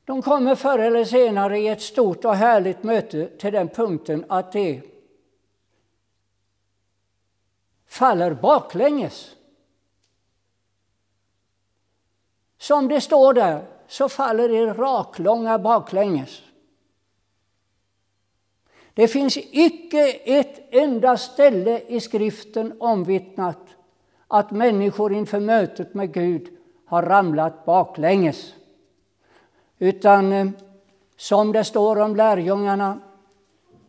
De 0.05 0.21
kommer 0.21 0.55
förr 0.55 0.79
eller 0.79 1.05
senare 1.05 1.59
i 1.59 1.67
ett 1.67 1.81
stort 1.81 2.25
och 2.25 2.35
härligt 2.35 2.83
möte 2.83 3.37
till 3.37 3.53
den 3.53 3.69
punkten 3.69 4.25
att 4.29 4.51
de 4.51 4.81
faller 7.85 8.33
baklänges. 8.33 9.35
Som 12.57 12.87
det 12.87 13.01
står 13.01 13.33
där 13.33 13.67
så 13.87 14.09
faller 14.09 14.49
de 14.49 14.73
raklånga 14.73 15.59
baklänges. 15.59 16.41
Det 18.99 19.07
finns 19.07 19.37
icke 19.37 20.11
ett 20.11 20.61
enda 20.69 21.17
ställe 21.17 21.81
i 21.87 21.99
skriften 21.99 22.73
omvittnat 22.79 23.59
att 24.27 24.51
människor 24.51 25.13
inför 25.13 25.39
mötet 25.39 25.93
med 25.93 26.13
Gud 26.13 26.47
har 26.85 27.03
ramlat 27.03 27.65
baklänges. 27.65 28.53
Utan 29.77 30.33
eh, 30.33 30.47
som 31.17 31.51
det 31.51 31.63
står 31.63 31.99
om 31.99 32.15
lärjungarna 32.15 32.99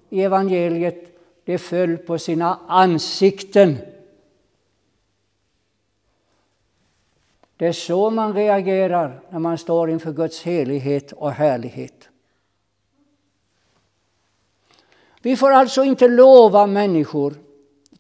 i 0.08 0.22
evangeliet, 0.22 1.20
de 1.44 1.58
föll 1.58 1.96
på 1.96 2.18
sina 2.18 2.58
ansikten. 2.68 3.78
Det 7.56 7.66
är 7.66 7.72
så 7.72 8.10
man 8.10 8.34
reagerar 8.34 9.20
när 9.30 9.38
man 9.38 9.58
står 9.58 9.90
inför 9.90 10.12
Guds 10.12 10.42
helighet 10.42 11.12
och 11.12 11.30
härlighet. 11.30 12.09
Vi 15.22 15.36
får 15.36 15.50
alltså 15.50 15.84
inte 15.84 16.08
lova 16.08 16.66
människor 16.66 17.34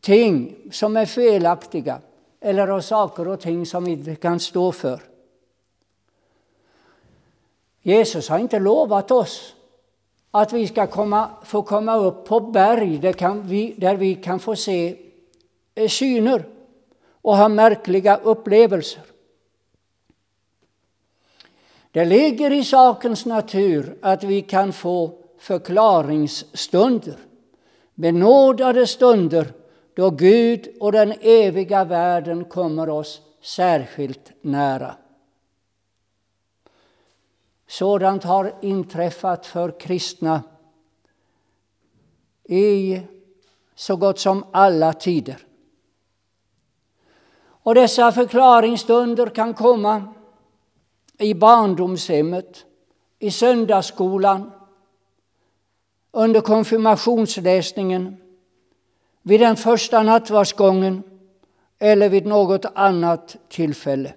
ting 0.00 0.56
som 0.70 0.96
är 0.96 1.06
felaktiga 1.06 2.00
eller 2.40 2.80
saker 2.80 3.28
och 3.28 3.40
ting 3.40 3.66
som 3.66 3.84
vi 3.84 3.92
inte 3.92 4.14
kan 4.14 4.40
stå 4.40 4.72
för. 4.72 5.00
Jesus 7.82 8.28
har 8.28 8.38
inte 8.38 8.58
lovat 8.58 9.10
oss 9.10 9.54
att 10.30 10.52
vi 10.52 10.66
ska 10.66 10.86
komma, 10.86 11.30
få 11.44 11.62
komma 11.62 11.96
upp 11.96 12.24
på 12.24 12.40
berg 12.40 12.98
där, 12.98 13.42
vi, 13.42 13.74
där 13.76 13.96
vi 13.96 14.14
kan 14.14 14.38
få 14.40 14.56
se 14.56 14.96
eh, 15.74 15.88
syner 15.88 16.44
och 17.22 17.36
ha 17.36 17.48
märkliga 17.48 18.16
upplevelser. 18.16 19.02
Det 21.92 22.04
ligger 22.04 22.52
i 22.52 22.64
sakens 22.64 23.26
natur 23.26 23.96
att 24.02 24.24
vi 24.24 24.42
kan 24.42 24.72
få 24.72 25.19
förklaringsstunder, 25.40 27.16
benådade 27.94 28.86
stunder 28.86 29.52
då 29.94 30.10
Gud 30.10 30.68
och 30.80 30.92
den 30.92 31.14
eviga 31.20 31.84
världen 31.84 32.44
kommer 32.44 32.88
oss 32.88 33.20
särskilt 33.42 34.32
nära. 34.40 34.94
Sådant 37.66 38.24
har 38.24 38.54
inträffat 38.62 39.46
för 39.46 39.80
kristna 39.80 40.42
i 42.44 43.00
så 43.74 43.96
gott 43.96 44.18
som 44.18 44.44
alla 44.52 44.92
tider. 44.92 45.46
Och 47.62 47.74
dessa 47.74 48.12
förklaringsstunder 48.12 49.26
kan 49.26 49.54
komma 49.54 50.14
i 51.18 51.34
barndomshemmet, 51.34 52.64
i 53.18 53.30
söndagsskolan, 53.30 54.50
under 56.12 56.40
konfirmationsläsningen, 56.40 58.16
vid 59.22 59.40
den 59.40 59.56
första 59.56 60.02
nattvardsgången 60.02 61.02
eller 61.78 62.08
vid 62.08 62.26
något 62.26 62.64
annat 62.74 63.36
tillfälle. 63.48 64.14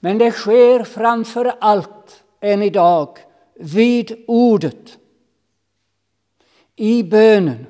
Men 0.00 0.18
det 0.18 0.30
sker 0.30 0.84
framför 0.84 1.54
allt 1.60 2.24
än 2.40 2.62
idag 2.62 3.18
vid 3.54 4.24
ordet, 4.26 4.98
i 6.76 7.02
bönen, 7.02 7.66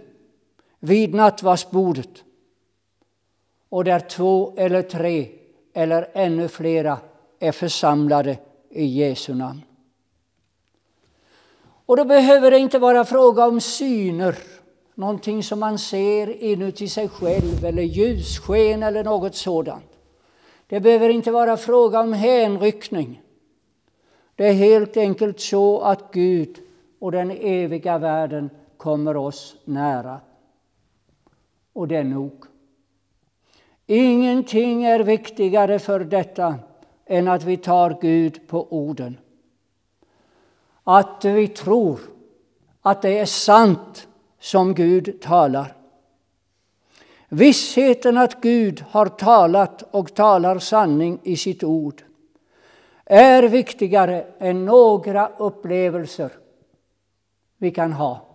vid 0.78 1.14
nattvardsbordet 1.14 2.24
och 3.68 3.84
där 3.84 4.00
två 4.00 4.54
eller 4.56 4.82
tre 4.82 5.28
eller 5.74 6.10
ännu 6.14 6.48
flera 6.48 6.98
är 7.38 7.52
församlade 7.52 8.38
i 8.70 8.84
Jesu 8.84 9.34
namn. 9.34 9.62
Och 11.87 11.96
då 11.96 12.05
behöver 12.05 12.51
det 12.51 12.59
inte 12.59 12.79
vara 12.79 13.05
fråga 13.05 13.46
om 13.46 13.61
syner, 13.61 14.37
någonting 14.94 15.42
som 15.42 15.61
man 15.61 15.79
ser 15.79 16.42
inuti 16.42 16.88
sig 16.88 17.09
själv 17.09 17.64
eller 17.64 17.83
ljussken 17.83 18.83
eller 18.83 19.05
något 19.05 19.35
sådant. 19.35 19.85
Det 20.66 20.81
behöver 20.81 21.09
inte 21.09 21.31
vara 21.31 21.57
fråga 21.57 22.01
om 22.01 22.12
hänryckning. 22.12 23.22
Det 24.35 24.49
är 24.49 24.53
helt 24.53 24.96
enkelt 24.96 25.40
så 25.40 25.81
att 25.81 26.12
Gud 26.12 26.59
och 26.99 27.12
den 27.12 27.31
eviga 27.31 27.99
världen 27.99 28.51
kommer 28.77 29.16
oss 29.16 29.57
nära. 29.64 30.20
Och 31.72 31.88
det 31.88 31.96
är 31.96 32.05
nog. 32.05 32.44
Ingenting 33.87 34.85
är 34.85 35.01
viktigare 35.01 35.79
för 35.79 36.01
detta 36.01 36.55
än 37.07 37.29
att 37.29 37.44
vi 37.44 37.57
tar 37.57 37.99
Gud 38.01 38.49
på 38.49 38.72
orden. 38.72 39.18
Att 40.88 41.25
vi 41.25 41.49
tror 41.49 42.01
att 42.83 43.03
det 43.03 43.18
är 43.18 43.27
sant 43.27 44.09
som 44.40 44.75
Gud 44.75 45.20
talar. 45.20 45.77
Vissheten 47.29 48.18
att 48.18 48.40
Gud 48.40 48.85
har 48.90 49.07
talat 49.07 49.83
och 49.90 50.14
talar 50.14 50.59
sanning 50.59 51.18
i 51.22 51.37
sitt 51.37 51.64
ord 51.64 52.03
är 53.05 53.42
viktigare 53.42 54.27
än 54.38 54.64
några 54.64 55.29
upplevelser 55.29 56.33
vi 57.59 57.70
kan 57.70 57.92
ha 57.92 58.27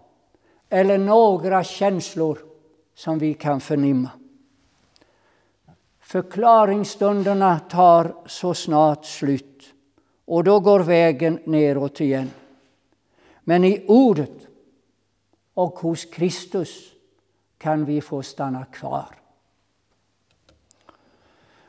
eller 0.69 0.97
några 0.97 1.63
känslor 1.63 2.39
som 2.95 3.19
vi 3.19 3.33
kan 3.33 3.61
förnimma. 3.61 4.09
Förklaringsstunderna 5.99 7.59
tar 7.59 8.15
så 8.25 8.53
snart 8.53 9.05
slut 9.05 9.73
och 10.25 10.43
då 10.43 10.59
går 10.59 10.79
vägen 10.79 11.39
neråt 11.45 12.01
igen. 12.01 12.31
Men 13.43 13.63
i 13.63 13.85
ordet 13.87 14.47
och 15.53 15.79
hos 15.79 16.05
Kristus 16.05 16.91
kan 17.57 17.85
vi 17.85 18.01
få 18.01 18.23
stanna 18.23 18.65
kvar. 18.65 19.21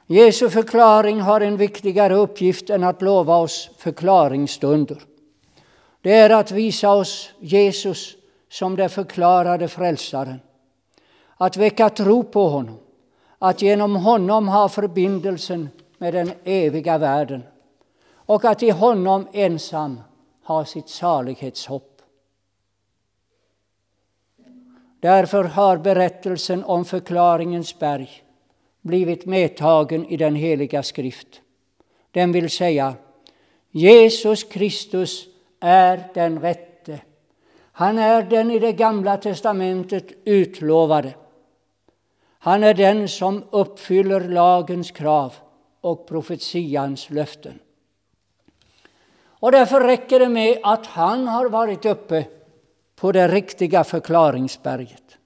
Jesu 0.07 0.51
förklaring 0.51 1.21
har 1.21 1.41
en 1.41 1.57
viktigare 1.57 2.15
uppgift 2.15 2.71
än 2.71 2.85
att 2.85 3.03
lova 3.03 3.37
oss 3.37 3.71
förklaringsstunder. 3.79 5.03
Det 6.01 6.13
är 6.13 6.31
att 6.31 6.51
visa 6.51 6.91
oss 6.91 7.31
Jesus 7.41 8.17
som 8.49 8.77
den 8.77 8.91
förklarade 8.91 9.69
frälsaren. 9.69 10.41
Att 11.37 11.57
väcka 11.57 11.91
tro 11.91 12.23
på 12.25 12.49
honom, 12.49 12.79
att 13.39 13.63
genom 13.63 13.97
honom 13.97 14.49
ha 14.49 14.69
förbindelsen 14.69 15.69
med 15.99 16.15
den 16.15 16.33
eviga 16.45 16.99
världen 16.99 17.43
och 18.15 18.45
att 18.45 18.63
i 18.63 18.71
honom 18.71 19.29
ensam 19.33 20.01
ha 20.43 20.65
sitt 20.65 20.89
salighetshopp. 20.89 22.03
Därför 25.01 25.45
har 25.45 25.77
berättelsen 25.77 26.65
om 26.65 26.85
förklaringens 26.85 27.79
berg 27.79 28.23
blivit 28.81 29.27
medtagen 29.27 30.07
i 30.07 30.17
den 30.17 30.35
heliga 30.35 30.83
skrift. 30.83 31.41
Den 32.11 32.33
vill 32.33 32.51
säga 32.51 32.95
Jesus 33.71 34.45
Kristus 34.45 35.27
är 35.61 36.09
den 36.15 36.41
rätte. 36.41 37.01
Han 37.73 37.99
är 37.99 38.23
den 38.23 38.51
i 38.51 38.59
det 38.59 38.73
gamla 38.73 39.17
testamentet 39.17 40.07
utlovade. 40.25 41.15
Han 42.39 42.63
är 42.63 42.75
den 42.75 43.09
som 43.09 43.45
uppfyller 43.51 44.21
lagens 44.21 44.91
krav 44.91 45.35
och 45.81 46.09
profetians 46.09 47.11
löften. 47.11 47.59
Och 49.43 49.53
därför 49.53 49.81
räcker 49.81 50.19
det 50.19 50.29
med 50.29 50.59
att 50.63 50.87
han 50.87 51.29
har 51.29 51.49
varit 51.49 51.85
uppe 51.85 52.27
på 52.97 53.13
det 53.13 53.29
riktiga 53.29 53.85
förklaringsberget. 53.85 55.19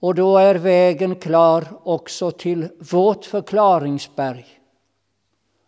Och 0.00 0.14
då 0.14 0.38
är 0.38 0.54
vägen 0.54 1.16
klar 1.16 1.64
också 1.82 2.30
till 2.30 2.68
vårt 2.92 3.24
förklaringsberg 3.24 4.46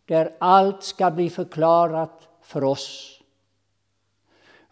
där 0.05 0.35
allt 0.39 0.83
ska 0.83 1.11
bli 1.11 1.31
förklarat 1.31 2.29
för 2.43 2.65
oss. 2.65 3.21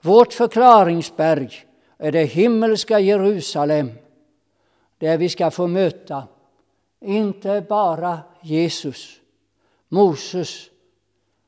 Vårt 0.01 0.33
förklaringsberg 0.33 1.65
är 1.99 2.13
det 2.13 2.25
himmelska 2.25 3.01
Jerusalem 3.01 3.93
där 4.99 5.19
vi 5.19 5.29
ska 5.29 5.51
få 5.51 5.67
möta 5.67 6.23
inte 7.01 7.65
bara 7.69 8.21
Jesus, 8.43 9.21
Moses 9.89 10.71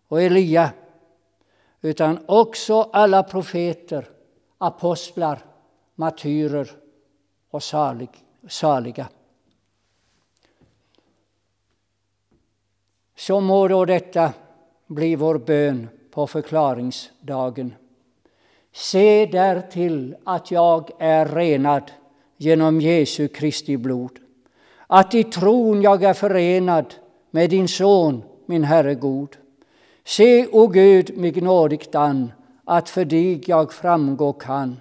och 0.08 0.22
Elia 0.22 0.70
utan 1.80 2.18
också 2.26 2.82
alla 2.92 3.22
profeter, 3.22 4.08
apostlar, 4.58 5.44
martyrer 5.94 6.70
och 7.50 7.62
salig, 7.62 8.10
saliga. 8.48 9.08
Så 13.16 13.40
må 13.40 13.68
då 13.68 13.84
detta 13.84 14.32
bli 14.86 15.16
vår 15.16 15.38
bön 15.38 15.88
på 16.10 16.26
förklaringsdagen. 16.26 17.74
Se 18.72 19.26
därtill 19.26 20.16
att 20.24 20.50
jag 20.50 20.90
är 20.98 21.26
renad 21.26 21.90
genom 22.36 22.80
Jesu 22.80 23.28
Kristi 23.28 23.76
blod, 23.76 24.18
att 24.86 25.14
i 25.14 25.24
tron 25.24 25.82
jag 25.82 26.02
är 26.02 26.14
förenad 26.14 26.94
med 27.30 27.50
din 27.50 27.68
son, 27.68 28.22
min 28.46 28.64
Herre 28.64 28.94
god. 28.94 29.36
Se, 30.08 30.46
o 30.46 30.66
Gud, 30.66 31.16
mig 31.16 31.40
nådigt 31.40 31.94
an, 31.94 32.32
att 32.66 32.88
för 32.88 33.04
dig 33.04 33.42
jag 33.46 33.72
framgå 33.72 34.32
kan. 34.32 34.80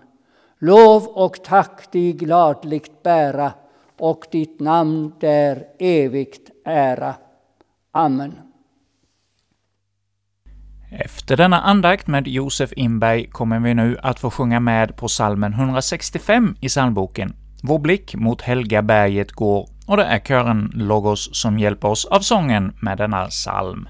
Lov 0.59 1.03
och 1.03 1.43
tack 1.43 1.91
dig 1.91 2.13
gladligt 2.13 3.03
bära 3.03 3.53
och 3.99 4.25
ditt 4.31 4.59
namn 4.59 5.13
där 5.19 5.63
evigt 5.79 6.49
ära. 6.65 7.15
Amen. 7.91 8.35
Efter 10.91 11.37
denna 11.37 11.61
andakt 11.61 12.07
med 12.07 12.27
Josef 12.27 12.73
Inberg 12.75 13.29
kommer 13.29 13.59
vi 13.59 13.73
nu 13.73 13.97
att 14.03 14.19
få 14.19 14.29
sjunga 14.29 14.59
med 14.59 14.95
på 14.95 15.07
salmen 15.07 15.53
165 15.53 16.55
i 16.61 16.67
psalmboken. 16.67 17.35
Vår 17.63 17.79
blick 17.79 18.15
mot 18.15 18.41
Helga 18.41 18.81
berget 18.81 19.31
går, 19.31 19.69
och 19.87 19.97
det 19.97 20.03
är 20.03 20.19
kören 20.19 20.71
Logos 20.73 21.29
som 21.35 21.59
hjälper 21.59 21.87
oss 21.87 22.05
av 22.05 22.19
sången 22.19 22.73
med 22.81 22.97
denna 22.97 23.25
psalm. 23.25 23.87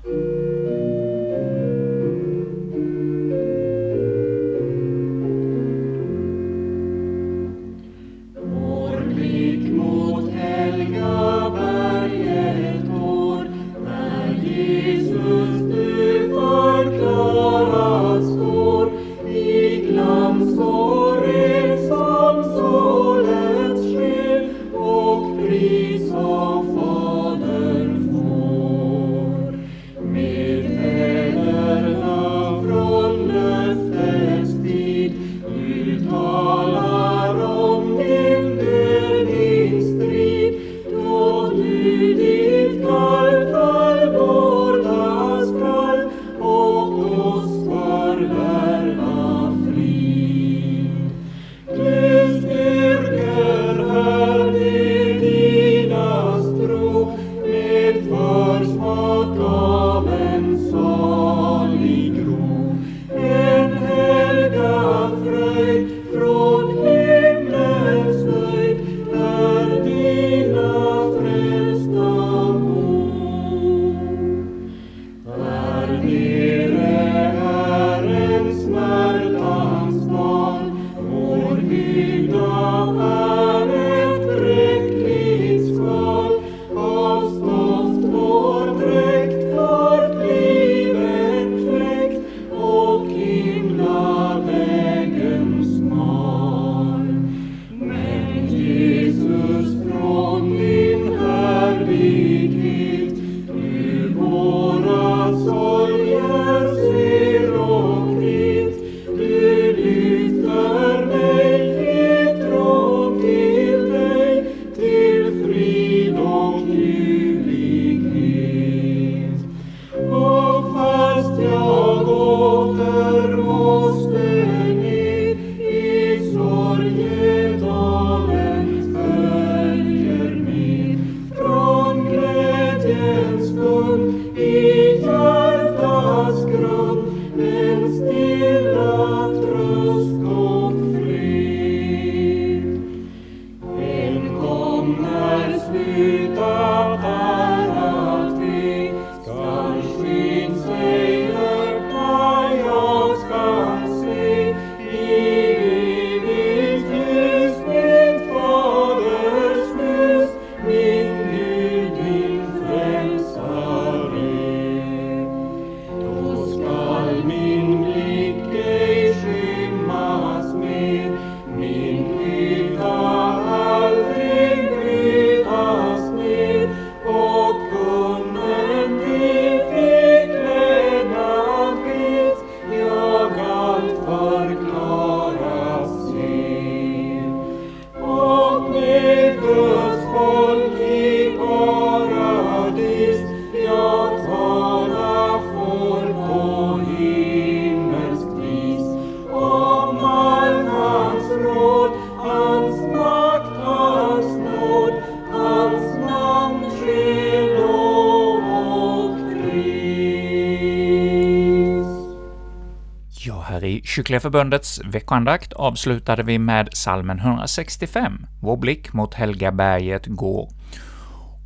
Kyrkliga 214.07 214.19
Förbundets 214.19 214.81
veckoandakt 214.85 215.53
avslutade 215.53 216.23
vi 216.23 216.39
med 216.39 216.69
salmen 216.73 217.19
165, 217.19 218.25
Vår 218.41 218.57
blick 218.57 218.93
mot 218.93 219.13
Helgaberget 219.13 220.05
går. 220.05 220.49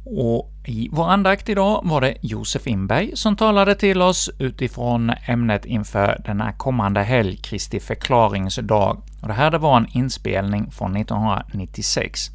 Och 0.06 0.52
i 0.66 0.90
vår 0.92 1.10
andakt 1.10 1.50
idag 1.50 1.82
var 1.84 2.02
det 2.02 2.18
Josef 2.22 2.68
Inberg 2.68 3.12
som 3.14 3.36
talade 3.36 3.76
till 3.76 4.02
oss 4.02 4.30
utifrån 4.40 5.12
ämnet 5.28 5.66
inför 5.66 6.22
denna 6.26 6.54
kommande 6.54 7.04
helg, 7.04 7.38
Kristi 7.38 7.80
förklaringsdag. 7.80 9.02
Och 9.22 9.28
det 9.28 9.34
här 9.34 9.52
det 9.52 9.58
var 9.58 9.78
en 9.78 9.88
inspelning 9.94 10.72
från 10.72 10.96
1996, 10.96 12.30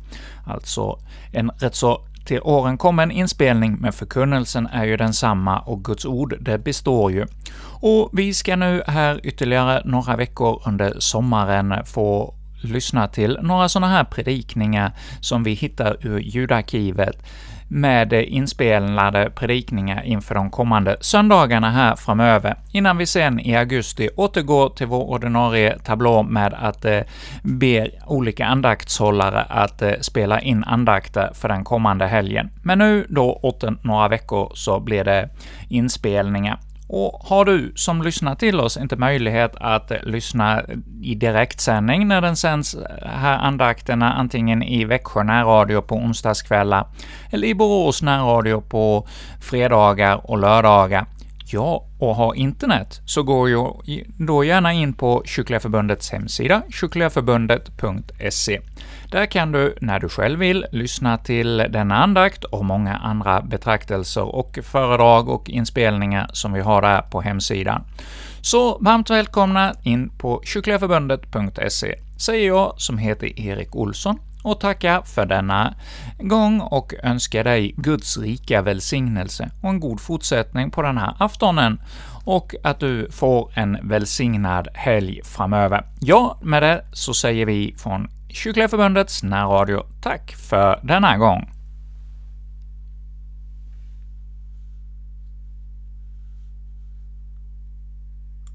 alltså 0.46 0.98
en 1.32 1.50
rätt 1.50 1.74
så 1.74 2.00
till 2.26 2.40
åren 2.42 2.78
kommen 2.78 3.10
inspelning, 3.10 3.76
men 3.80 3.92
förkunnelsen 3.92 4.66
är 4.66 4.84
ju 4.84 4.96
densamma 4.96 5.58
och 5.58 5.84
Guds 5.84 6.04
ord, 6.04 6.36
det 6.40 6.58
består 6.58 7.12
ju. 7.12 7.26
Och 7.80 8.10
vi 8.12 8.34
ska 8.34 8.56
nu 8.56 8.82
här 8.86 9.20
ytterligare 9.26 9.82
några 9.84 10.16
veckor 10.16 10.62
under 10.66 10.94
sommaren 10.98 11.74
få 11.84 12.34
lyssna 12.62 13.08
till 13.08 13.38
några 13.42 13.68
sådana 13.68 13.92
här 13.92 14.04
predikningar 14.04 14.92
som 15.20 15.42
vi 15.42 15.52
hittar 15.52 16.06
ur 16.06 16.18
ljudarkivet, 16.18 17.16
med 17.68 18.12
inspelade 18.12 19.30
predikningar 19.30 20.02
inför 20.02 20.34
de 20.34 20.50
kommande 20.50 20.96
söndagarna 21.00 21.70
här 21.70 21.96
framöver, 21.96 22.56
innan 22.72 22.96
vi 22.96 23.06
sen 23.06 23.40
i 23.40 23.56
augusti 23.56 24.08
återgår 24.16 24.68
till 24.68 24.86
vår 24.86 25.10
ordinarie 25.10 25.78
tablå 25.78 26.22
med 26.22 26.54
att 26.54 26.84
eh, 26.84 27.00
be 27.42 27.90
olika 28.06 28.46
andaktshållare 28.46 29.42
att 29.42 29.82
eh, 29.82 29.92
spela 30.00 30.40
in 30.40 30.64
andakter 30.64 31.30
för 31.34 31.48
den 31.48 31.64
kommande 31.64 32.06
helgen. 32.06 32.50
Men 32.62 32.78
nu 32.78 33.06
då, 33.08 33.32
åter 33.32 33.76
några 33.82 34.08
veckor, 34.08 34.52
så 34.54 34.80
blir 34.80 35.04
det 35.04 35.28
inspelningar. 35.68 36.58
Och 36.88 37.20
har 37.24 37.44
du 37.44 37.72
som 37.74 38.02
lyssnar 38.02 38.34
till 38.34 38.60
oss 38.60 38.76
inte 38.76 38.96
möjlighet 38.96 39.56
att 39.56 39.90
eh, 39.90 39.96
lyssna 40.02 40.62
i 41.02 41.14
direktsändning 41.14 42.08
när 42.08 42.20
den 42.20 42.36
sänds 42.36 42.74
eh, 42.74 43.08
här 43.08 43.38
andakterna, 43.38 44.12
antingen 44.12 44.62
i 44.62 44.84
Växjö 44.84 45.22
närradio 45.22 45.82
på 45.82 45.94
onsdagskvällar, 45.94 46.86
eller 47.30 47.48
i 47.48 47.54
Borås 47.54 48.02
närradio 48.02 48.60
på 48.60 49.08
fredagar 49.40 50.30
och 50.30 50.38
lördagar, 50.38 51.06
Ja, 51.48 51.86
och 51.98 52.16
har 52.16 52.34
internet 52.34 53.00
så 53.06 53.22
går 53.22 53.48
ju 53.48 53.64
då 54.18 54.44
gärna 54.44 54.72
in 54.72 54.92
på 54.92 55.22
Kyrkliga 55.26 55.60
Förbundets 55.60 56.10
hemsida, 56.10 56.62
kyrkligaförbundet.se. 56.70 58.60
Där 59.10 59.26
kan 59.26 59.52
du, 59.52 59.76
när 59.80 60.00
du 60.00 60.08
själv 60.08 60.38
vill, 60.38 60.66
lyssna 60.72 61.18
till 61.18 61.56
denna 61.56 62.02
andakt 62.02 62.44
och 62.44 62.64
många 62.64 62.96
andra 62.96 63.42
betraktelser 63.42 64.34
och 64.34 64.58
föredrag 64.62 65.28
och 65.28 65.50
inspelningar 65.50 66.30
som 66.32 66.52
vi 66.52 66.60
har 66.60 66.82
där 66.82 67.02
på 67.02 67.20
hemsidan. 67.20 67.84
Så 68.40 68.78
varmt 68.78 69.10
välkomna 69.10 69.74
in 69.82 70.10
på 70.18 70.42
kyrkligaförbundet.se, 70.44 71.94
säger 72.18 72.46
jag 72.46 72.74
som 72.76 72.98
heter 72.98 73.40
Erik 73.40 73.76
Olsson 73.76 74.18
och 74.42 74.60
tacka 74.60 75.02
för 75.02 75.26
denna 75.26 75.74
gång 76.18 76.60
och 76.60 76.94
önska 77.02 77.42
dig 77.42 77.74
Guds 77.76 78.18
rika 78.18 78.62
välsignelse 78.62 79.50
och 79.62 79.70
en 79.70 79.80
god 79.80 80.00
fortsättning 80.00 80.70
på 80.70 80.82
den 80.82 80.98
här 80.98 81.16
aftonen 81.18 81.80
och 82.24 82.54
att 82.62 82.80
du 82.80 83.10
får 83.10 83.50
en 83.54 83.78
välsignad 83.82 84.68
helg 84.74 85.20
framöver. 85.24 85.84
Ja, 86.00 86.38
med 86.42 86.62
det 86.62 86.84
så 86.92 87.14
säger 87.14 87.46
vi 87.46 87.74
från 87.78 88.08
Kyrkliga 88.36 88.68
Förbundets 88.68 89.22
närradio 89.22 89.82
tack 90.02 90.34
för 90.36 90.80
denna 90.82 91.16
gång. 91.16 91.55